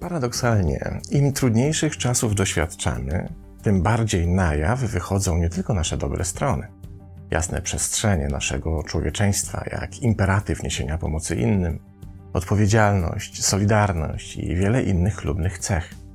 Paradoksalnie, 0.00 1.00
im 1.10 1.32
trudniejszych 1.32 1.96
czasów 1.96 2.34
doświadczamy, 2.34 3.28
tym 3.62 3.82
bardziej 3.82 4.28
na 4.28 4.54
jaw 4.54 4.80
wychodzą 4.80 5.38
nie 5.38 5.48
tylko 5.48 5.74
nasze 5.74 5.96
dobre 5.96 6.24
strony, 6.24 6.66
jasne 7.30 7.62
przestrzenie 7.62 8.28
naszego 8.28 8.82
człowieczeństwa, 8.82 9.64
jak 9.72 9.98
imperatyw 9.98 10.62
niesienia 10.62 10.98
pomocy 10.98 11.36
innym, 11.36 11.78
odpowiedzialność, 12.32 13.44
solidarność 13.44 14.36
i 14.36 14.56
wiele 14.56 14.82
innych 14.82 15.16
chlubnych 15.16 15.58
cech. 15.58 16.07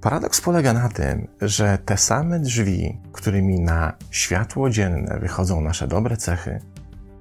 Paradoks 0.00 0.40
polega 0.40 0.72
na 0.72 0.88
tym, 0.88 1.28
że 1.40 1.78
te 1.84 1.96
same 1.96 2.40
drzwi, 2.40 3.00
którymi 3.12 3.60
na 3.60 3.92
światło 4.10 4.70
dzienne 4.70 5.18
wychodzą 5.20 5.60
nasze 5.60 5.88
dobre 5.88 6.16
cechy, 6.16 6.60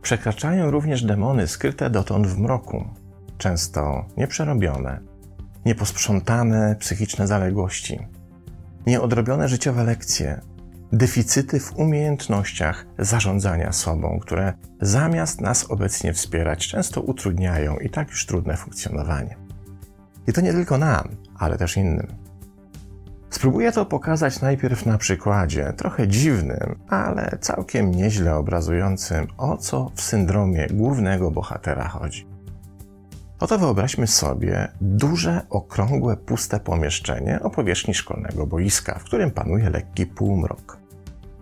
przekraczają 0.02 0.72
również 0.72 1.04
demony 1.04 1.48
skryte 1.48 1.90
dotąd 1.90 2.28
w 2.28 2.40
mroku, 2.40 2.86
często 3.38 4.06
nieprzerobione, 4.18 5.00
nieposprzątane 5.66 6.76
psychiczne 6.80 7.28
zaległości, 7.28 8.08
nieodrobione 8.88 9.48
życiowe 9.48 9.84
lekcje, 9.84 10.42
deficyty 10.92 11.60
w 11.60 11.78
umiejętnościach 11.78 12.86
zarządzania 13.00 13.72
sobą, 13.72 14.20
które 14.22 14.54
zamiast 14.82 15.42
nas 15.42 15.72
obecnie 15.72 16.14
wspierać, 16.14 16.68
często 16.68 17.02
utrudniają 17.02 17.78
i 17.78 17.90
tak 17.90 18.10
już 18.10 18.26
trudne 18.26 18.58
funkcjonowanie. 18.58 19.38
I 20.28 20.34
to 20.34 20.42
nie 20.42 20.54
tylko 20.54 20.78
nam, 20.78 21.10
ale 21.38 21.58
też 21.58 21.78
innym. 21.78 22.27
Spróbuję 23.30 23.72
to 23.72 23.86
pokazać 23.86 24.42
najpierw 24.42 24.86
na 24.86 24.98
przykładzie, 24.98 25.74
trochę 25.78 26.08
dziwnym, 26.08 26.76
ale 26.90 27.38
całkiem 27.42 27.92
nieźle 27.92 28.36
obrazującym, 28.36 29.28
o 29.38 29.58
co 29.58 29.92
w 29.96 30.02
syndromie 30.02 30.68
głównego 30.68 31.32
bohatera 31.32 31.88
chodzi. 31.88 32.28
Oto 33.40 33.58
wyobraźmy 33.58 34.08
sobie 34.08 34.68
duże, 34.82 35.42
okrągłe, 35.50 36.18
puste 36.18 36.60
pomieszczenie 36.60 37.40
o 37.44 37.50
powierzchni 37.50 37.94
szkolnego 37.94 38.48
boiska, 38.48 39.00
w 39.00 39.04
którym 39.04 39.32
panuje 39.32 39.70
lekki 39.70 40.06
półmrok. 40.06 40.78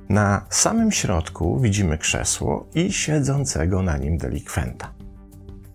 Na 0.09 0.45
samym 0.49 0.91
środku 0.91 1.59
widzimy 1.59 1.97
krzesło 1.97 2.67
i 2.75 2.93
siedzącego 2.93 3.81
na 3.81 3.97
nim 3.97 4.17
delikwenta. 4.17 4.91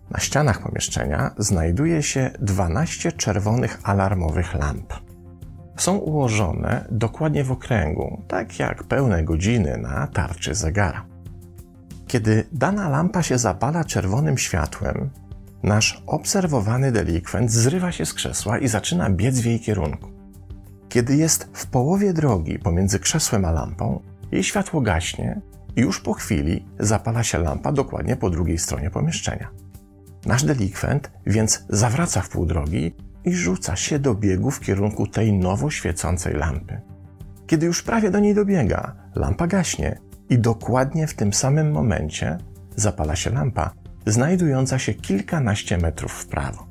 Na 0.09 0.19
ścianach 0.19 0.61
pomieszczenia 0.61 1.31
znajduje 1.37 2.03
się 2.03 2.31
12 2.39 3.11
czerwonych 3.11 3.79
alarmowych 3.83 4.53
lamp. 4.53 4.93
Są 5.81 5.97
ułożone 5.97 6.85
dokładnie 6.91 7.43
w 7.43 7.51
okręgu, 7.51 8.21
tak 8.27 8.59
jak 8.59 8.83
pełne 8.83 9.23
godziny 9.23 9.77
na 9.77 10.07
tarczy 10.07 10.55
zegara. 10.55 11.05
Kiedy 12.07 12.47
dana 12.51 12.89
lampa 12.89 13.23
się 13.23 13.37
zapala 13.37 13.83
czerwonym 13.83 14.37
światłem, 14.37 15.09
nasz 15.63 16.03
obserwowany 16.07 16.91
delikwent 16.91 17.51
zrywa 17.51 17.91
się 17.91 18.05
z 18.05 18.13
krzesła 18.13 18.57
i 18.57 18.67
zaczyna 18.67 19.09
biec 19.09 19.39
w 19.39 19.45
jej 19.45 19.59
kierunku. 19.59 20.09
Kiedy 20.89 21.15
jest 21.15 21.49
w 21.53 21.65
połowie 21.67 22.13
drogi 22.13 22.59
pomiędzy 22.59 22.99
krzesłem 22.99 23.45
a 23.45 23.51
lampą, 23.51 24.01
jej 24.31 24.43
światło 24.43 24.81
gaśnie 24.81 25.41
i 25.75 25.81
już 25.81 26.01
po 26.01 26.13
chwili 26.13 26.65
zapala 26.79 27.23
się 27.23 27.37
lampa 27.37 27.71
dokładnie 27.71 28.15
po 28.15 28.29
drugiej 28.29 28.57
stronie 28.57 28.89
pomieszczenia. 28.89 29.49
Nasz 30.25 30.43
delikwent 30.43 31.11
więc 31.25 31.65
zawraca 31.69 32.21
w 32.21 32.29
pół 32.29 32.45
drogi 32.45 32.95
i 33.25 33.33
rzuca 33.33 33.75
się 33.75 33.99
do 33.99 34.15
biegu 34.15 34.51
w 34.51 34.59
kierunku 34.59 35.07
tej 35.07 35.33
nowo 35.33 35.69
świecącej 35.69 36.33
lampy. 36.33 36.81
Kiedy 37.47 37.65
już 37.65 37.83
prawie 37.83 38.11
do 38.11 38.19
niej 38.19 38.35
dobiega, 38.35 38.95
lampa 39.15 39.47
gaśnie 39.47 39.99
i 40.29 40.39
dokładnie 40.39 41.07
w 41.07 41.13
tym 41.13 41.33
samym 41.33 41.71
momencie 41.71 42.37
zapala 42.75 43.15
się 43.15 43.29
lampa, 43.29 43.71
znajdująca 44.05 44.79
się 44.79 44.93
kilkanaście 44.93 45.77
metrów 45.77 46.11
w 46.11 46.27
prawo. 46.27 46.67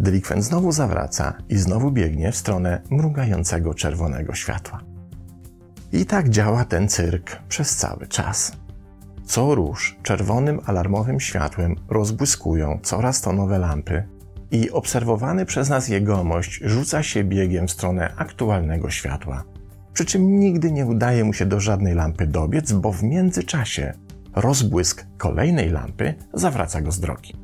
Delikwent 0.00 0.44
znowu 0.44 0.72
zawraca 0.72 1.34
i 1.48 1.56
znowu 1.56 1.90
biegnie 1.90 2.32
w 2.32 2.36
stronę 2.36 2.82
mrugającego 2.90 3.74
czerwonego 3.74 4.34
światła. 4.34 4.80
I 5.92 6.06
tak 6.06 6.28
działa 6.28 6.64
ten 6.64 6.88
cyrk 6.88 7.42
przez 7.48 7.76
cały 7.76 8.06
czas. 8.06 8.52
Co 9.24 9.54
róż 9.54 9.98
czerwonym 10.02 10.60
alarmowym 10.66 11.20
światłem 11.20 11.74
rozbłyskują 11.88 12.78
coraz 12.82 13.20
to 13.20 13.32
nowe 13.32 13.58
lampy 13.58 14.08
i 14.50 14.70
obserwowany 14.70 15.46
przez 15.46 15.68
nas 15.68 15.88
jegomość 15.88 16.60
rzuca 16.64 17.02
się 17.02 17.24
biegiem 17.24 17.68
w 17.68 17.70
stronę 17.70 18.14
aktualnego 18.16 18.90
światła. 18.90 19.44
Przy 19.92 20.04
czym 20.04 20.38
nigdy 20.38 20.72
nie 20.72 20.86
udaje 20.86 21.24
mu 21.24 21.32
się 21.32 21.46
do 21.46 21.60
żadnej 21.60 21.94
lampy 21.94 22.26
dobiec, 22.26 22.72
bo 22.72 22.92
w 22.92 23.02
międzyczasie 23.02 23.92
rozbłysk 24.34 25.06
kolejnej 25.18 25.70
lampy 25.70 26.14
zawraca 26.34 26.80
go 26.80 26.92
z 26.92 27.00
drogi. 27.00 27.34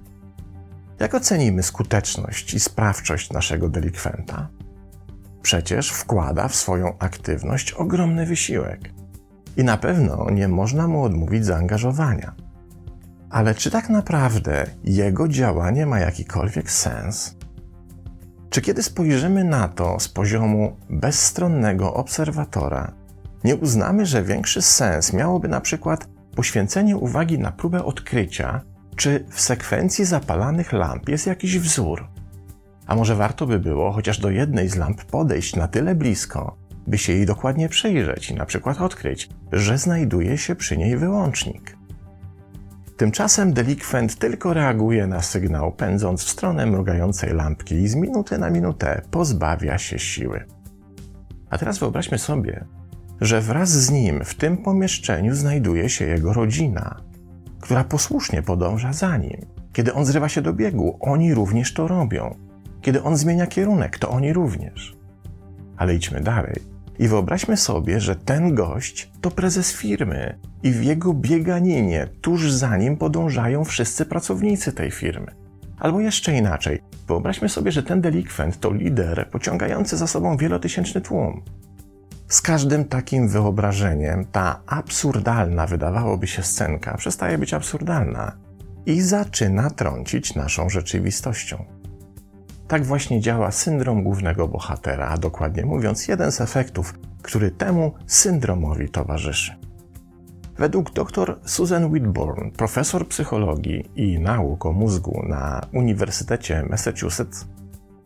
Jak 1.00 1.14
ocenimy 1.14 1.62
skuteczność 1.62 2.54
i 2.54 2.60
sprawczość 2.60 3.30
naszego 3.30 3.68
delikwenta? 3.68 4.48
Przecież 5.42 5.90
wkłada 5.90 6.48
w 6.48 6.54
swoją 6.54 6.98
aktywność 6.98 7.72
ogromny 7.72 8.26
wysiłek. 8.26 8.80
I 9.56 9.64
na 9.64 9.76
pewno 9.76 10.30
nie 10.30 10.48
można 10.48 10.88
mu 10.88 11.02
odmówić 11.02 11.44
zaangażowania. 11.44 12.34
Ale 13.32 13.54
czy 13.54 13.70
tak 13.70 13.88
naprawdę 13.88 14.66
jego 14.84 15.28
działanie 15.28 15.86
ma 15.86 15.98
jakikolwiek 15.98 16.70
sens? 16.70 17.36
Czy 18.50 18.62
kiedy 18.62 18.82
spojrzymy 18.82 19.44
na 19.44 19.68
to 19.68 20.00
z 20.00 20.08
poziomu 20.08 20.76
bezstronnego 20.90 21.94
obserwatora, 21.94 22.92
nie 23.44 23.56
uznamy, 23.56 24.06
że 24.06 24.22
większy 24.22 24.62
sens 24.62 25.12
miałoby 25.12 25.48
na 25.48 25.60
przykład 25.60 26.08
poświęcenie 26.36 26.96
uwagi 26.96 27.38
na 27.38 27.52
próbę 27.52 27.84
odkrycia, 27.84 28.60
czy 28.96 29.24
w 29.30 29.40
sekwencji 29.40 30.04
zapalanych 30.04 30.72
lamp 30.72 31.08
jest 31.08 31.26
jakiś 31.26 31.58
wzór. 31.58 32.08
A 32.86 32.94
może 32.94 33.16
warto 33.16 33.46
by 33.46 33.58
było 33.58 33.92
chociaż 33.92 34.18
do 34.18 34.30
jednej 34.30 34.68
z 34.68 34.76
lamp 34.76 35.04
podejść 35.04 35.56
na 35.56 35.68
tyle 35.68 35.94
blisko, 35.94 36.56
by 36.86 36.98
się 36.98 37.12
jej 37.12 37.26
dokładnie 37.26 37.68
przyjrzeć 37.68 38.30
i 38.30 38.34
na 38.34 38.46
przykład 38.46 38.80
odkryć, 38.80 39.28
że 39.52 39.78
znajduje 39.78 40.38
się 40.38 40.54
przy 40.54 40.76
niej 40.76 40.96
wyłącznik. 40.96 41.81
Tymczasem 43.02 43.52
delikwent 43.52 44.18
tylko 44.18 44.54
reaguje 44.54 45.06
na 45.06 45.22
sygnał, 45.22 45.72
pędząc 45.72 46.24
w 46.24 46.28
stronę 46.28 46.66
mrugającej 46.66 47.34
lampki 47.34 47.74
i 47.74 47.88
z 47.88 47.94
minuty 47.94 48.38
na 48.38 48.50
minutę 48.50 49.02
pozbawia 49.10 49.78
się 49.78 49.98
siły. 49.98 50.44
A 51.50 51.58
teraz 51.58 51.78
wyobraźmy 51.78 52.18
sobie, 52.18 52.64
że 53.20 53.40
wraz 53.40 53.70
z 53.70 53.90
nim 53.90 54.24
w 54.24 54.34
tym 54.34 54.56
pomieszczeniu 54.56 55.34
znajduje 55.34 55.88
się 55.88 56.04
jego 56.04 56.32
rodzina, 56.32 57.00
która 57.60 57.84
posłusznie 57.84 58.42
podąża 58.42 58.92
za 58.92 59.16
nim. 59.16 59.46
Kiedy 59.72 59.94
on 59.94 60.04
zrywa 60.04 60.28
się 60.28 60.42
do 60.42 60.52
biegu, 60.52 60.98
oni 61.00 61.34
również 61.34 61.74
to 61.74 61.88
robią. 61.88 62.34
Kiedy 62.80 63.02
on 63.02 63.16
zmienia 63.16 63.46
kierunek, 63.46 63.98
to 63.98 64.10
oni 64.10 64.32
również. 64.32 64.96
Ale 65.76 65.94
idźmy 65.94 66.20
dalej. 66.20 66.71
I 66.98 67.08
wyobraźmy 67.08 67.56
sobie, 67.56 68.00
że 68.00 68.16
ten 68.16 68.54
gość 68.54 69.10
to 69.20 69.30
prezes 69.30 69.72
firmy 69.72 70.38
i 70.62 70.72
w 70.72 70.84
jego 70.84 71.14
bieganinie 71.14 72.08
tuż 72.20 72.52
za 72.52 72.76
nim 72.76 72.96
podążają 72.96 73.64
wszyscy 73.64 74.06
pracownicy 74.06 74.72
tej 74.72 74.90
firmy. 74.90 75.26
Albo 75.78 76.00
jeszcze 76.00 76.36
inaczej, 76.36 76.82
wyobraźmy 77.08 77.48
sobie, 77.48 77.72
że 77.72 77.82
ten 77.82 78.00
delikwent 78.00 78.60
to 78.60 78.72
lider 78.72 79.28
pociągający 79.30 79.96
za 79.96 80.06
sobą 80.06 80.36
wielotysięczny 80.36 81.00
tłum. 81.00 81.42
Z 82.28 82.42
każdym 82.42 82.84
takim 82.84 83.28
wyobrażeniem 83.28 84.24
ta 84.24 84.60
absurdalna, 84.66 85.66
wydawałoby 85.66 86.26
się, 86.26 86.42
scenka 86.42 86.96
przestaje 86.96 87.38
być 87.38 87.54
absurdalna 87.54 88.32
i 88.86 89.00
zaczyna 89.00 89.70
trącić 89.70 90.34
naszą 90.34 90.68
rzeczywistością. 90.68 91.64
Tak 92.72 92.84
właśnie 92.84 93.20
działa 93.20 93.50
syndrom 93.50 94.02
głównego 94.02 94.48
bohatera, 94.48 95.08
a 95.08 95.16
dokładnie 95.16 95.66
mówiąc, 95.66 96.08
jeden 96.08 96.32
z 96.32 96.40
efektów, 96.40 96.94
który 97.22 97.50
temu 97.50 97.92
syndromowi 98.06 98.88
towarzyszy. 98.88 99.56
Według 100.58 100.92
dr 100.92 101.38
Susan 101.44 101.84
Whitborn, 101.84 102.50
profesor 102.50 103.08
psychologii 103.08 103.90
i 103.96 104.18
nauk 104.18 104.66
o 104.66 104.72
mózgu 104.72 105.22
na 105.28 105.60
Uniwersytecie 105.72 106.62
Massachusetts, 106.70 107.46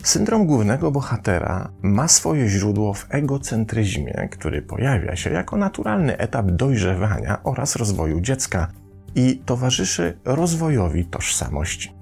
Syndrom 0.03 0.47
głównego 0.47 0.91
bohatera 0.91 1.69
ma 1.83 2.09
swoje 2.09 2.49
źródło 2.49 2.95
w 2.95 3.07
egocentryzmie, 3.11 4.29
który 4.31 4.63
pojawia 4.63 5.17
się 5.17 5.31
jako 5.31 5.57
naturalny 5.57 6.19
etap 6.19 6.51
dojrzewania 6.51 7.43
oraz 7.45 7.77
rozwoju 7.77 8.21
dziecka 8.21 8.69
i 9.15 9.43
towarzyszy 9.45 10.19
rozwojowi 10.25 11.05
tożsamości. 11.05 11.96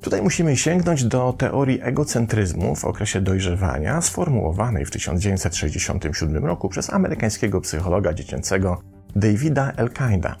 Tutaj 0.00 0.22
musimy 0.22 0.56
sięgnąć 0.56 1.04
do 1.04 1.32
teorii 1.32 1.80
egocentryzmu 1.82 2.76
w 2.76 2.84
okresie 2.84 3.20
dojrzewania, 3.20 4.00
sformułowanej 4.00 4.86
w 4.86 4.90
1967 4.90 6.44
roku 6.44 6.68
przez 6.68 6.92
amerykańskiego 6.92 7.60
psychologa 7.60 8.12
dziecięcego 8.12 8.80
Davida 9.16 9.72
Elkinda. 9.76 10.36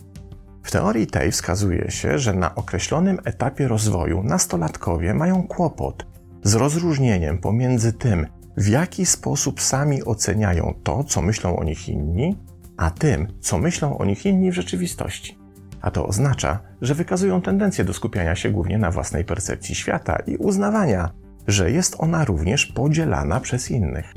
W 0.62 0.70
teorii 0.70 1.06
tej 1.06 1.32
wskazuje 1.32 1.90
się, 1.90 2.18
że 2.18 2.34
na 2.34 2.54
określonym 2.54 3.18
etapie 3.24 3.68
rozwoju 3.68 4.22
nastolatkowie 4.22 5.14
mają 5.14 5.42
kłopot 5.42 6.06
z 6.42 6.54
rozróżnieniem 6.54 7.38
pomiędzy 7.38 7.92
tym, 7.92 8.26
w 8.56 8.68
jaki 8.68 9.06
sposób 9.06 9.60
sami 9.60 10.04
oceniają 10.04 10.74
to, 10.82 11.04
co 11.04 11.22
myślą 11.22 11.56
o 11.56 11.64
nich 11.64 11.88
inni, 11.88 12.38
a 12.76 12.90
tym, 12.90 13.26
co 13.40 13.58
myślą 13.58 13.98
o 13.98 14.04
nich 14.04 14.26
inni 14.26 14.50
w 14.50 14.54
rzeczywistości. 14.54 15.39
A 15.82 15.90
to 15.90 16.06
oznacza, 16.06 16.58
że 16.80 16.94
wykazują 16.94 17.42
tendencję 17.42 17.84
do 17.84 17.92
skupiania 17.92 18.36
się 18.36 18.50
głównie 18.50 18.78
na 18.78 18.90
własnej 18.90 19.24
percepcji 19.24 19.74
świata 19.74 20.18
i 20.26 20.36
uznawania, 20.36 21.10
że 21.46 21.70
jest 21.70 21.96
ona 21.98 22.24
również 22.24 22.66
podzielana 22.66 23.40
przez 23.40 23.70
innych. 23.70 24.14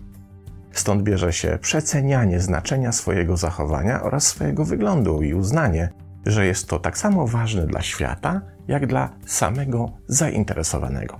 Stąd 0.71 1.03
bierze 1.03 1.33
się 1.33 1.57
przecenianie 1.61 2.39
znaczenia 2.39 2.91
swojego 2.91 3.37
zachowania 3.37 4.03
oraz 4.03 4.27
swojego 4.27 4.65
wyglądu 4.65 5.21
i 5.21 5.33
uznanie, 5.33 5.89
że 6.25 6.45
jest 6.45 6.67
to 6.67 6.79
tak 6.79 6.97
samo 6.97 7.27
ważne 7.27 7.67
dla 7.67 7.81
świata, 7.81 8.41
jak 8.67 8.87
dla 8.87 9.09
samego 9.25 9.91
zainteresowanego. 10.07 11.19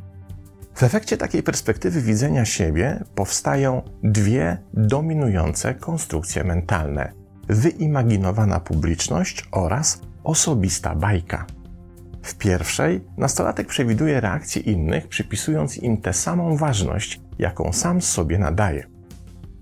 W 0.76 0.84
efekcie 0.84 1.18
takiej 1.18 1.44
perspektywy 1.44 2.02
widzenia 2.02 2.46
siebie 2.46 3.04
powstają 3.16 3.82
dwie 4.04 4.58
dominujące 4.74 5.74
konstrukcje 5.74 6.44
mentalne: 6.44 7.12
wyimaginowana 7.48 8.60
publiczność 8.60 9.48
oraz 9.52 10.02
osobista 10.24 10.96
bajka. 10.96 11.46
W 12.24 12.36
pierwszej 12.36 13.02
nastolatek 13.18 13.68
przewiduje 13.68 14.22
reakcje 14.22 14.62
innych, 14.62 15.08
przypisując 15.08 15.78
im 15.78 15.98
tę 15.98 16.14
samą 16.14 16.58
ważność, 16.58 17.22
jaką 17.40 17.74
sam 17.74 18.02
sobie 18.02 18.40
nadaje. 18.40 18.88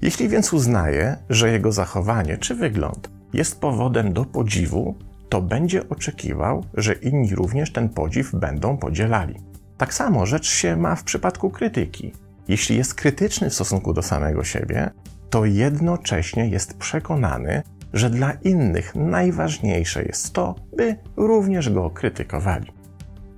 Jeśli 0.02 0.30
więc 0.30 0.54
uznaje, 0.54 1.18
że 1.30 1.52
jego 1.52 1.72
zachowanie 1.72 2.38
czy 2.38 2.56
wygląd 2.56 3.10
jest 3.34 3.60
powodem 3.60 4.14
do 4.14 4.26
podziwu, 4.26 4.96
to 5.30 5.42
będzie 5.42 5.90
oczekiwał, 5.90 6.66
że 6.74 6.94
inni 6.94 7.36
również 7.36 7.72
ten 7.72 7.90
podziw 7.90 8.36
będą 8.36 8.78
podzielali. 8.78 9.36
Tak 9.78 9.94
samo 9.94 10.26
rzecz 10.26 10.50
się 10.50 10.76
ma 10.76 10.96
w 10.96 11.04
przypadku 11.04 11.50
krytyki. 11.50 12.14
Jeśli 12.48 12.78
jest 12.78 12.94
krytyczny 12.94 13.50
w 13.50 13.54
stosunku 13.54 13.94
do 13.94 14.02
samego 14.02 14.44
siebie, 14.44 14.92
to 15.30 15.46
jednocześnie 15.46 16.50
jest 16.50 16.78
przekonany, 16.78 17.64
że 17.94 18.10
dla 18.10 18.32
innych 18.32 18.96
najważniejsze 18.96 20.04
jest 20.04 20.34
to, 20.34 20.56
by 20.78 20.96
również 21.18 21.70
go 21.70 21.90
krytykowali. 21.90 22.72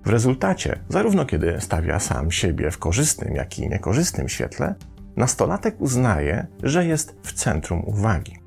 W 0.06 0.10
rezultacie, 0.10 0.80
zarówno 0.90 1.26
kiedy 1.26 1.56
stawia 1.60 2.00
sam 2.00 2.32
siebie 2.32 2.72
w 2.72 2.78
korzystnym, 2.78 3.36
jak 3.36 3.60
i 3.60 3.70
niekorzystnym 3.70 4.30
świetle, 4.30 4.76
nastolatek 5.16 5.82
uznaje, 5.82 6.48
że 6.64 6.86
jest 6.86 7.16
w 7.24 7.34
centrum 7.34 7.84
uwagi, 7.86 8.38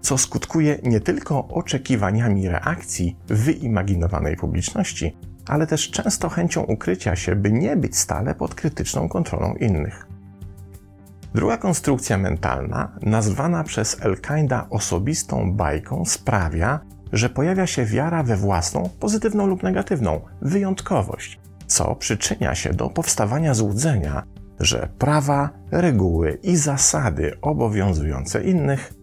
co 0.00 0.18
skutkuje 0.18 0.78
nie 0.82 1.00
tylko 1.00 1.48
oczekiwaniami 1.48 2.48
reakcji 2.48 3.16
wyimaginowanej 3.26 4.36
publiczności, 4.36 5.16
ale 5.46 5.66
też 5.66 5.90
często 5.90 6.28
chęcią 6.28 6.62
ukrycia 6.62 7.16
się, 7.16 7.36
by 7.36 7.52
nie 7.52 7.76
być 7.76 7.96
stale 7.96 8.34
pod 8.34 8.54
krytyczną 8.54 9.08
kontrolą 9.08 9.54
innych. 9.54 10.07
Druga 11.34 11.56
konstrukcja 11.56 12.18
mentalna, 12.18 12.92
nazwana 13.02 13.64
przez 13.64 13.96
Elkinda 14.00 14.66
osobistą 14.70 15.52
bajką, 15.52 16.04
sprawia, 16.04 16.80
że 17.12 17.28
pojawia 17.28 17.66
się 17.66 17.84
wiara 17.84 18.22
we 18.22 18.36
własną, 18.36 18.90
pozytywną 19.00 19.46
lub 19.46 19.62
negatywną, 19.62 20.20
wyjątkowość, 20.42 21.40
co 21.66 21.94
przyczynia 21.94 22.54
się 22.54 22.72
do 22.72 22.90
powstawania 22.90 23.54
złudzenia, 23.54 24.22
że 24.60 24.88
prawa, 24.98 25.50
reguły 25.70 26.38
i 26.42 26.56
zasady 26.56 27.38
obowiązujące 27.42 28.44
innych 28.44 28.98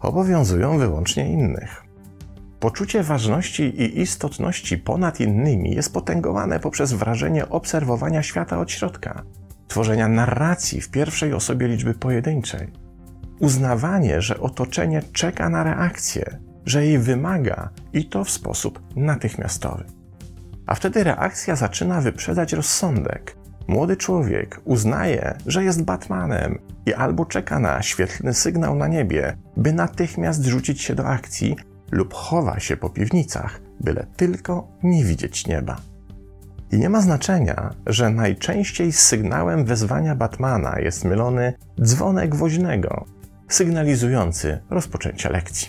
obowiązują 0.00 0.78
wyłącznie 0.78 1.32
innych. 1.32 1.82
Poczucie 2.60 3.02
ważności 3.02 3.62
i 3.62 4.00
istotności 4.00 4.78
ponad 4.78 5.20
innymi 5.20 5.74
jest 5.74 5.92
potęgowane 5.92 6.60
poprzez 6.60 6.92
wrażenie 6.92 7.48
obserwowania 7.48 8.22
świata 8.22 8.60
od 8.60 8.70
środka, 8.70 9.22
tworzenia 9.70 10.08
narracji 10.08 10.80
w 10.80 10.90
pierwszej 10.90 11.34
osobie 11.34 11.68
liczby 11.68 11.94
pojedynczej, 11.94 12.72
uznawanie, 13.38 14.22
że 14.22 14.40
otoczenie 14.40 15.02
czeka 15.12 15.48
na 15.48 15.64
reakcję, 15.64 16.38
że 16.66 16.86
jej 16.86 16.98
wymaga 16.98 17.70
i 17.92 18.08
to 18.08 18.24
w 18.24 18.30
sposób 18.30 18.82
natychmiastowy. 18.96 19.84
A 20.66 20.74
wtedy 20.74 21.04
reakcja 21.04 21.56
zaczyna 21.56 22.00
wyprzedzać 22.00 22.52
rozsądek. 22.52 23.36
Młody 23.68 23.96
człowiek 23.96 24.60
uznaje, 24.64 25.38
że 25.46 25.64
jest 25.64 25.82
Batmanem 25.82 26.58
i 26.86 26.94
albo 26.94 27.24
czeka 27.24 27.58
na 27.58 27.82
świetlny 27.82 28.34
sygnał 28.34 28.74
na 28.74 28.88
niebie, 28.88 29.36
by 29.56 29.72
natychmiast 29.72 30.44
rzucić 30.44 30.82
się 30.82 30.94
do 30.94 31.06
akcji, 31.06 31.56
lub 31.92 32.14
chowa 32.14 32.60
się 32.60 32.76
po 32.76 32.90
piwnicach, 32.90 33.60
byle 33.80 34.06
tylko 34.16 34.68
nie 34.82 35.04
widzieć 35.04 35.46
nieba. 35.46 35.89
I 36.72 36.78
nie 36.78 36.88
ma 36.88 37.00
znaczenia, 37.00 37.74
że 37.86 38.10
najczęściej 38.10 38.92
sygnałem 38.92 39.64
wezwania 39.64 40.14
Batmana 40.14 40.78
jest 40.78 41.04
mylony 41.04 41.52
dzwonek 41.82 42.34
woźnego, 42.34 43.04
sygnalizujący 43.48 44.58
rozpoczęcie 44.70 45.28
lekcji. 45.28 45.68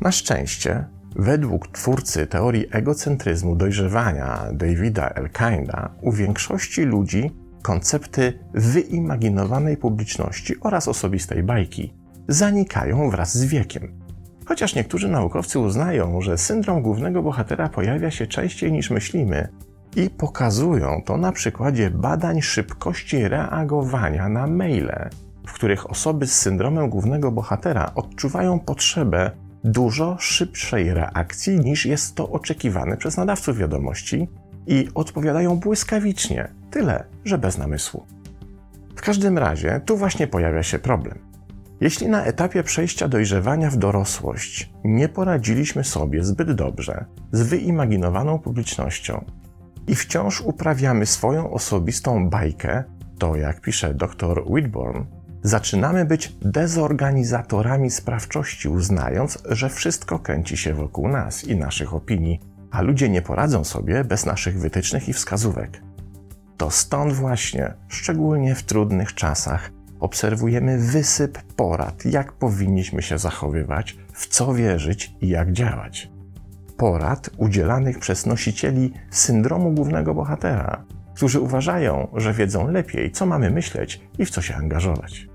Na 0.00 0.12
szczęście, 0.12 0.84
według 1.16 1.68
twórcy 1.68 2.26
teorii 2.26 2.66
egocentryzmu 2.70 3.56
dojrzewania 3.56 4.46
Davida 4.52 5.08
Elkinda, 5.08 5.94
u 6.00 6.12
większości 6.12 6.82
ludzi 6.82 7.30
koncepty 7.62 8.38
wyimaginowanej 8.54 9.76
publiczności 9.76 10.54
oraz 10.60 10.88
osobistej 10.88 11.42
bajki 11.42 11.94
zanikają 12.28 13.10
wraz 13.10 13.38
z 13.38 13.44
wiekiem. 13.44 14.01
Chociaż 14.46 14.74
niektórzy 14.74 15.08
naukowcy 15.08 15.58
uznają, 15.58 16.20
że 16.20 16.38
syndrom 16.38 16.82
głównego 16.82 17.22
bohatera 17.22 17.68
pojawia 17.68 18.10
się 18.10 18.26
częściej 18.26 18.72
niż 18.72 18.90
myślimy 18.90 19.48
i 19.96 20.10
pokazują 20.10 21.02
to 21.06 21.16
na 21.16 21.32
przykładzie 21.32 21.90
badań 21.90 22.42
szybkości 22.42 23.28
reagowania 23.28 24.28
na 24.28 24.46
maile, 24.46 25.10
w 25.46 25.52
których 25.52 25.90
osoby 25.90 26.26
z 26.26 26.32
syndromem 26.32 26.90
głównego 26.90 27.32
bohatera 27.32 27.92
odczuwają 27.94 28.60
potrzebę 28.60 29.30
dużo 29.64 30.16
szybszej 30.18 30.94
reakcji 30.94 31.60
niż 31.60 31.86
jest 31.86 32.14
to 32.14 32.30
oczekiwane 32.30 32.96
przez 32.96 33.16
nadawców 33.16 33.58
wiadomości 33.58 34.28
i 34.66 34.88
odpowiadają 34.94 35.56
błyskawicznie, 35.56 36.48
tyle 36.70 37.04
że 37.24 37.38
bez 37.38 37.58
namysłu. 37.58 38.06
W 38.96 39.02
każdym 39.02 39.38
razie 39.38 39.80
tu 39.86 39.96
właśnie 39.96 40.26
pojawia 40.26 40.62
się 40.62 40.78
problem. 40.78 41.31
Jeśli 41.82 42.08
na 42.08 42.24
etapie 42.24 42.62
przejścia 42.62 43.08
dojrzewania 43.08 43.70
w 43.70 43.76
dorosłość 43.76 44.72
nie 44.84 45.08
poradziliśmy 45.08 45.84
sobie 45.84 46.24
zbyt 46.24 46.52
dobrze 46.52 47.04
z 47.32 47.42
wyimaginowaną 47.42 48.38
publicznością 48.38 49.24
i 49.86 49.94
wciąż 49.94 50.40
uprawiamy 50.40 51.06
swoją 51.06 51.50
osobistą 51.50 52.30
bajkę, 52.30 52.84
to 53.18 53.36
jak 53.36 53.60
pisze 53.60 53.94
dr 53.94 54.42
Whitborn, 54.46 55.04
zaczynamy 55.42 56.04
być 56.04 56.36
dezorganizatorami 56.42 57.90
sprawczości, 57.90 58.68
uznając, 58.68 59.42
że 59.48 59.68
wszystko 59.68 60.18
kręci 60.18 60.56
się 60.56 60.74
wokół 60.74 61.08
nas 61.08 61.44
i 61.44 61.56
naszych 61.56 61.94
opinii, 61.94 62.40
a 62.70 62.82
ludzie 62.82 63.08
nie 63.08 63.22
poradzą 63.22 63.64
sobie 63.64 64.04
bez 64.04 64.26
naszych 64.26 64.60
wytycznych 64.60 65.08
i 65.08 65.12
wskazówek. 65.12 65.82
To 66.56 66.70
stąd 66.70 67.12
właśnie, 67.12 67.74
szczególnie 67.88 68.54
w 68.54 68.62
trudnych 68.62 69.14
czasach, 69.14 69.70
obserwujemy 70.02 70.78
wysyp 70.78 71.42
porad, 71.56 72.04
jak 72.04 72.32
powinniśmy 72.32 73.02
się 73.02 73.18
zachowywać, 73.18 73.96
w 74.12 74.26
co 74.26 74.54
wierzyć 74.54 75.14
i 75.20 75.28
jak 75.28 75.52
działać. 75.52 76.10
Porad 76.76 77.30
udzielanych 77.36 77.98
przez 77.98 78.26
nosicieli 78.26 78.92
syndromu 79.10 79.72
głównego 79.72 80.14
bohatera, 80.14 80.84
którzy 81.14 81.40
uważają, 81.40 82.08
że 82.16 82.32
wiedzą 82.32 82.68
lepiej, 82.68 83.10
co 83.10 83.26
mamy 83.26 83.50
myśleć 83.50 84.00
i 84.18 84.24
w 84.24 84.30
co 84.30 84.42
się 84.42 84.54
angażować. 84.54 85.28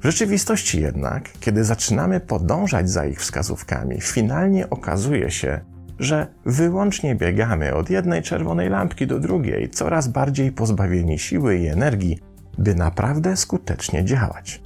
W 0.00 0.04
rzeczywistości 0.04 0.80
jednak, 0.80 1.30
kiedy 1.40 1.64
zaczynamy 1.64 2.20
podążać 2.20 2.90
za 2.90 3.06
ich 3.06 3.20
wskazówkami, 3.20 4.00
finalnie 4.00 4.70
okazuje 4.70 5.30
się, 5.30 5.60
że 5.98 6.26
wyłącznie 6.46 7.14
biegamy 7.14 7.74
od 7.74 7.90
jednej 7.90 8.22
czerwonej 8.22 8.68
lampki 8.68 9.06
do 9.06 9.20
drugiej, 9.20 9.70
coraz 9.70 10.08
bardziej 10.08 10.52
pozbawieni 10.52 11.18
siły 11.18 11.56
i 11.56 11.66
energii, 11.66 12.27
by 12.58 12.74
naprawdę 12.74 13.36
skutecznie 13.36 14.04
działać. 14.04 14.62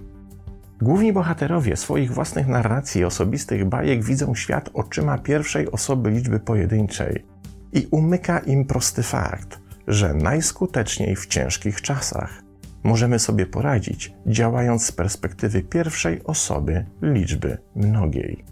Główni 0.82 1.12
bohaterowie 1.12 1.76
swoich 1.76 2.12
własnych 2.12 2.46
narracji 2.46 3.00
i 3.00 3.04
osobistych 3.04 3.68
bajek 3.68 4.04
widzą 4.04 4.34
świat 4.34 4.70
oczyma 4.75 5.18
pierwszej 5.18 5.70
osoby 5.70 6.11
liczby 6.11 6.40
pojedynczej 6.40 7.26
i 7.72 7.87
umyka 7.90 8.38
im 8.38 8.64
prosty 8.64 9.02
fakt, 9.02 9.61
że 9.87 10.14
najskuteczniej 10.14 11.16
w 11.16 11.26
ciężkich 11.26 11.82
czasach 11.82 12.42
możemy 12.84 13.18
sobie 13.18 13.46
poradzić, 13.46 14.14
działając 14.26 14.84
z 14.87 14.92
perspektywy 14.92 15.62
pierwszej 15.62 16.25
osoby 16.25 16.87
liczby 17.02 17.58
mnogiej. 17.76 18.44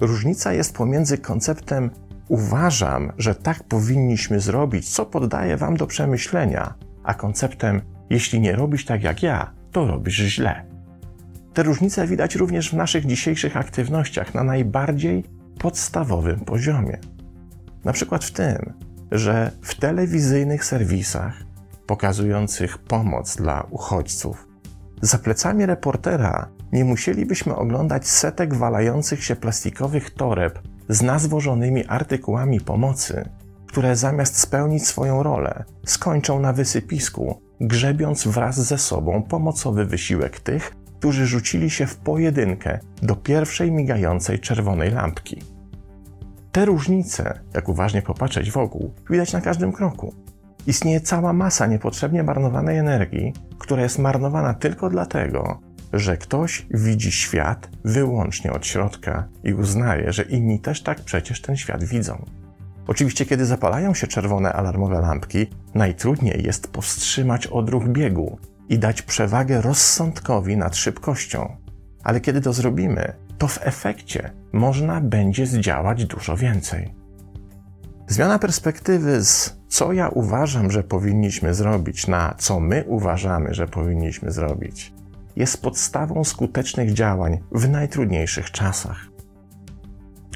Różnica 0.00 0.52
jest 0.52 0.74
pomiędzy 0.74 1.18
konceptem 1.18 1.90
uważam, 2.28 3.12
że 3.18 3.34
tak 3.34 3.64
powinniśmy 3.64 4.40
zrobić, 4.40 4.90
co 4.90 5.06
poddaję 5.06 5.56
Wam 5.56 5.76
do 5.76 5.86
przemyślenia, 5.86 6.74
a 7.04 7.14
konceptem 7.14 7.80
jeśli 8.10 8.40
nie 8.40 8.56
robisz 8.56 8.84
tak 8.84 9.02
jak 9.02 9.22
ja, 9.22 9.52
to 9.72 9.86
robisz 9.86 10.16
źle. 10.16 10.64
Te 11.54 11.62
różnice 11.62 12.06
widać 12.06 12.34
również 12.34 12.70
w 12.70 12.74
naszych 12.74 13.06
dzisiejszych 13.06 13.56
aktywnościach 13.56 14.34
na 14.34 14.44
najbardziej 14.44 15.24
podstawowym 15.58 16.40
poziomie. 16.40 16.98
Na 17.84 17.92
przykład 17.92 18.24
w 18.24 18.32
tym, 18.32 18.72
że 19.12 19.50
w 19.62 19.74
telewizyjnych 19.74 20.64
serwisach 20.64 21.34
pokazujących 21.86 22.78
pomoc 22.78 23.36
dla 23.36 23.66
uchodźców. 23.70 24.48
Za 25.02 25.18
plecami 25.18 25.66
reportera 25.66 26.48
nie 26.72 26.84
musielibyśmy 26.84 27.56
oglądać 27.56 28.08
setek 28.08 28.54
walających 28.54 29.24
się 29.24 29.36
plastikowych 29.36 30.10
toreb 30.10 30.58
z 30.88 31.02
nazwożonymi 31.02 31.86
artykułami 31.86 32.60
pomocy, 32.60 33.28
które 33.66 33.96
zamiast 33.96 34.38
spełnić 34.38 34.86
swoją 34.86 35.22
rolę, 35.22 35.64
skończą 35.86 36.40
na 36.40 36.52
wysypisku, 36.52 37.40
grzebiąc 37.60 38.26
wraz 38.26 38.60
ze 38.60 38.78
sobą 38.78 39.22
pomocowy 39.22 39.84
wysiłek 39.84 40.40
tych, 40.40 40.76
którzy 40.98 41.26
rzucili 41.26 41.70
się 41.70 41.86
w 41.86 41.96
pojedynkę 41.96 42.78
do 43.02 43.16
pierwszej 43.16 43.72
migającej 43.72 44.38
czerwonej 44.38 44.90
lampki. 44.90 45.42
Te 46.52 46.64
różnice, 46.64 47.40
jak 47.54 47.68
uważnie 47.68 48.02
popatrzeć 48.02 48.50
wokół, 48.50 48.94
widać 49.10 49.32
na 49.32 49.40
każdym 49.40 49.72
kroku. 49.72 50.14
Istnieje 50.66 51.00
cała 51.00 51.32
masa 51.32 51.66
niepotrzebnie 51.66 52.22
marnowanej 52.22 52.78
energii, 52.78 53.32
która 53.58 53.82
jest 53.82 53.98
marnowana 53.98 54.54
tylko 54.54 54.90
dlatego, 54.90 55.60
że 55.92 56.16
ktoś 56.16 56.66
widzi 56.70 57.12
świat 57.12 57.68
wyłącznie 57.84 58.52
od 58.52 58.66
środka 58.66 59.28
i 59.44 59.54
uznaje, 59.54 60.12
że 60.12 60.22
inni 60.22 60.60
też 60.60 60.82
tak 60.82 61.00
przecież 61.00 61.42
ten 61.42 61.56
świat 61.56 61.84
widzą. 61.84 62.24
Oczywiście, 62.90 63.26
kiedy 63.26 63.46
zapalają 63.46 63.94
się 63.94 64.06
czerwone 64.06 64.52
alarmowe 64.52 65.00
lampki, 65.00 65.46
najtrudniej 65.74 66.44
jest 66.44 66.72
powstrzymać 66.72 67.46
odruch 67.46 67.88
biegu 67.88 68.38
i 68.68 68.78
dać 68.78 69.02
przewagę 69.02 69.60
rozsądkowi 69.60 70.56
nad 70.56 70.76
szybkością. 70.76 71.56
Ale 72.04 72.20
kiedy 72.20 72.40
to 72.40 72.52
zrobimy, 72.52 73.12
to 73.38 73.48
w 73.48 73.58
efekcie 73.62 74.30
można 74.52 75.00
będzie 75.00 75.46
zdziałać 75.46 76.04
dużo 76.04 76.36
więcej. 76.36 76.94
Zmiana 78.08 78.38
perspektywy 78.38 79.24
z 79.24 79.56
co 79.68 79.92
ja 79.92 80.08
uważam, 80.08 80.70
że 80.70 80.82
powinniśmy 80.82 81.54
zrobić, 81.54 82.06
na 82.06 82.34
co 82.38 82.60
my 82.60 82.84
uważamy, 82.86 83.54
że 83.54 83.66
powinniśmy 83.66 84.30
zrobić, 84.30 84.92
jest 85.36 85.62
podstawą 85.62 86.24
skutecznych 86.24 86.92
działań 86.92 87.38
w 87.52 87.68
najtrudniejszych 87.68 88.50
czasach. 88.50 89.06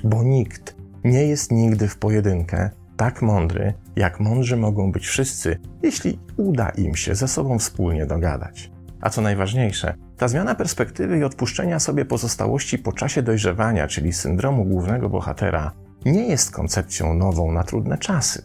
Bo 0.05 0.23
nikt 0.23 0.74
nie 1.05 1.27
jest 1.27 1.53
nigdy 1.53 1.89
w 1.89 1.99
pojedynkę 1.99 2.71
tak 2.97 3.23
mądry, 3.23 3.75
jak 3.97 4.21
mądrzy 4.21 4.57
mogą 4.57 4.93
być 4.93 5.07
wszyscy, 5.07 5.59
jeśli 5.83 6.19
uda 6.37 6.69
im 6.71 6.95
się 6.95 7.15
ze 7.15 7.29
sobą 7.29 7.59
wspólnie 7.59 8.07
dogadać. 8.07 8.71
A 9.01 9.11
co 9.11 9.21
najważniejsze, 9.21 9.95
ta 10.17 10.29
zmiana 10.29 10.55
perspektywy 10.55 11.19
i 11.19 11.25
odpuszczenia 11.25 11.79
sobie 11.81 12.05
pozostałości 12.05 12.79
po 12.79 12.93
czasie 12.93 13.23
dojrzewania, 13.23 13.87
czyli 13.87 14.13
syndromu 14.13 14.65
głównego 14.65 15.09
bohatera, 15.09 15.73
nie 16.05 16.29
jest 16.29 16.51
koncepcją 16.51 17.15
nową 17.15 17.53
na 17.53 17.63
trudne 17.63 17.99
czasy. 17.99 18.45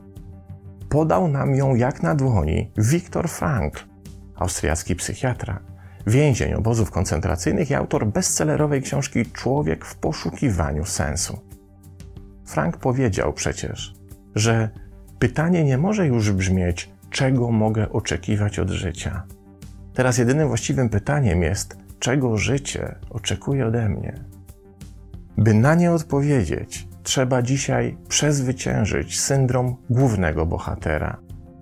Podał 0.89 1.27
nam 1.27 1.55
ją 1.55 1.75
jak 1.75 2.03
na 2.03 2.15
dłoni 2.15 2.71
Viktor 2.77 3.29
Frankl, 3.29 3.83
austriacki 4.35 4.95
psychiatra, 4.95 5.59
więzień 6.07 6.53
obozów 6.53 6.91
koncentracyjnych 6.91 7.69
i 7.69 7.75
autor 7.75 8.07
bestsellerowej 8.07 8.81
książki 8.81 9.25
Człowiek 9.25 9.85
w 9.85 9.95
poszukiwaniu 9.95 10.85
sensu. 10.85 11.48
Frank 12.49 12.77
powiedział 12.77 13.33
przecież, 13.33 13.93
że 14.35 14.69
pytanie 15.19 15.63
nie 15.63 15.77
może 15.77 16.07
już 16.07 16.31
brzmieć, 16.31 16.89
czego 17.09 17.51
mogę 17.51 17.89
oczekiwać 17.89 18.59
od 18.59 18.69
życia. 18.69 19.23
Teraz 19.93 20.17
jedynym 20.17 20.47
właściwym 20.47 20.89
pytaniem 20.89 21.41
jest, 21.41 21.77
czego 21.99 22.37
życie 22.37 22.95
oczekuje 23.09 23.67
ode 23.67 23.89
mnie. 23.89 24.13
By 25.37 25.53
na 25.53 25.75
nie 25.75 25.91
odpowiedzieć, 25.91 26.87
trzeba 27.03 27.41
dzisiaj 27.41 27.97
przezwyciężyć 28.07 29.19
syndrom 29.19 29.75
głównego 29.89 30.45
bohatera, 30.45 31.17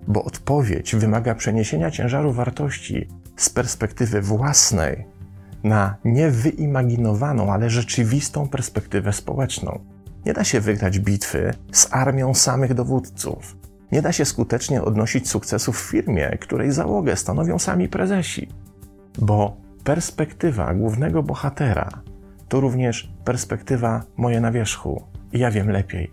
bo 0.06 0.24
odpowiedź 0.24 0.96
wymaga 0.96 1.34
przeniesienia 1.34 1.90
ciężaru 1.90 2.32
wartości 2.32 3.08
z 3.36 3.50
perspektywy 3.50 4.20
własnej 4.22 5.06
na 5.64 5.96
niewyimaginowaną, 6.04 7.52
ale 7.52 7.70
rzeczywistą 7.70 8.48
perspektywę 8.48 9.12
społeczną. 9.12 9.97
Nie 10.28 10.34
da 10.34 10.44
się 10.44 10.60
wygrać 10.60 10.98
bitwy 10.98 11.54
z 11.72 11.88
armią 11.90 12.34
samych 12.34 12.74
dowódców. 12.74 13.56
Nie 13.92 14.02
da 14.02 14.12
się 14.12 14.24
skutecznie 14.24 14.82
odnosić 14.82 15.28
sukcesów 15.28 15.80
w 15.80 15.90
firmie, 15.90 16.38
której 16.40 16.72
załogę 16.72 17.16
stanowią 17.16 17.58
sami 17.58 17.88
prezesi. 17.88 18.48
Bo 19.18 19.56
perspektywa 19.84 20.74
głównego 20.74 21.22
bohatera 21.22 21.88
to 22.48 22.60
również 22.60 23.12
perspektywa 23.24 24.02
moje 24.16 24.40
na 24.40 24.52
wierzchu. 24.52 25.04
I 25.32 25.38
ja 25.38 25.50
wiem 25.50 25.70
lepiej. 25.70 26.10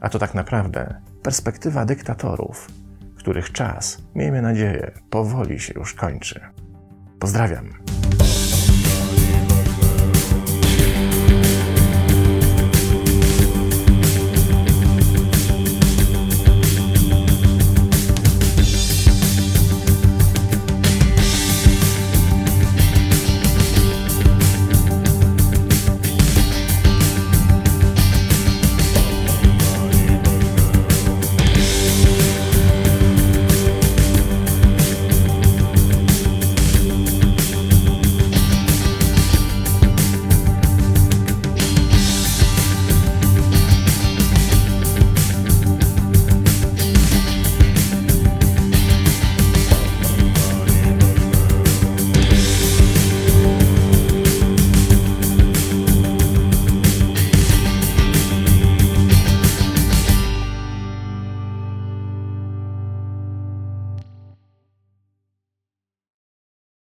A 0.00 0.08
to 0.08 0.18
tak 0.18 0.34
naprawdę 0.34 1.00
perspektywa 1.22 1.84
dyktatorów, 1.84 2.68
których 3.16 3.52
czas, 3.52 4.02
miejmy 4.14 4.42
nadzieję, 4.42 4.90
powoli 5.10 5.60
się 5.60 5.74
już 5.76 5.94
kończy. 5.94 6.40
Pozdrawiam. 7.18 8.03